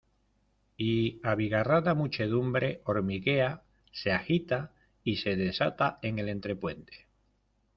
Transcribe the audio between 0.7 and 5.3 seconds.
y abigarrada muchedumbre hormiguea, se agita y